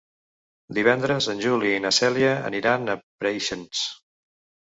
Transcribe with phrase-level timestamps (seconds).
[0.77, 3.83] Divendres en Juli i na Cèlia aniran a Preixens.